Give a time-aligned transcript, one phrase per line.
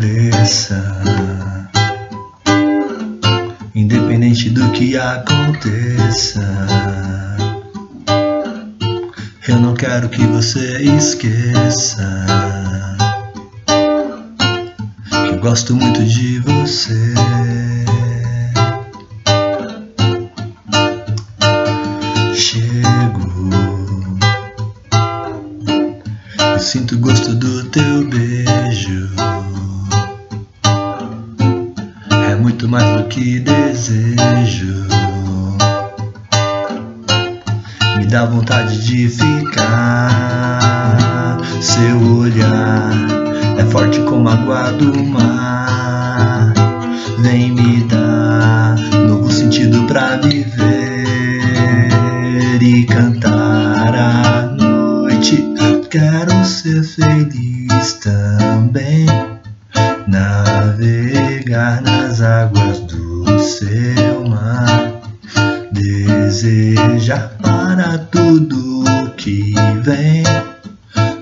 [0.00, 0.82] cresça,
[3.74, 6.40] independente do que aconteça.
[9.46, 12.26] Eu não quero que você esqueça
[15.10, 17.14] que eu gosto muito de você.
[22.34, 23.50] Chego,
[26.54, 29.29] eu sinto o gosto do teu beijo.
[32.70, 34.86] Mais do que desejo.
[37.98, 40.16] Me dá vontade de ficar.
[41.60, 42.92] Seu olhar
[43.58, 46.54] é forte como a água do mar.
[47.18, 48.76] Vem me dar
[49.08, 50.62] novo sentido pra viver
[52.62, 55.44] e cantar à noite.
[55.90, 59.29] Quero ser feliz também.
[61.50, 65.00] Navegar nas águas do seu mar.
[65.72, 70.22] Desejar para tudo que vem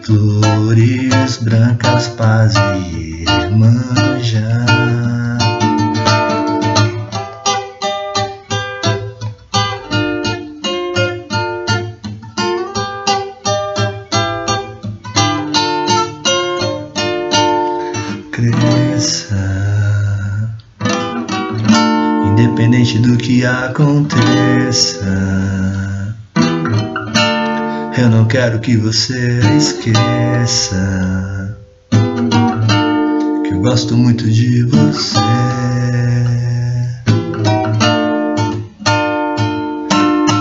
[0.02, 4.66] flores brancas, paz e manjar.
[18.30, 19.67] Cresça,
[22.38, 25.04] independente do que aconteça.
[27.96, 29.96] Eu não quero que você esqueça
[31.90, 35.18] que eu gosto muito de você.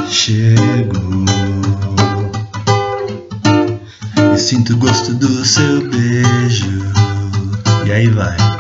[0.07, 1.25] Chego
[4.35, 6.83] e sinto o gosto do seu beijo.
[7.87, 8.56] E aí vai.